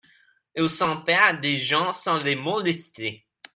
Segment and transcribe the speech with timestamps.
[0.55, 3.27] Il s'empare des gens sans les molester.